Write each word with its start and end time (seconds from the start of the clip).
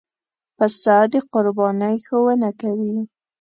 پسه 0.57 0.95
د 1.11 1.13
قربانۍ 1.31 1.95
ښوونه 2.05 2.49
کوي. 2.59 2.99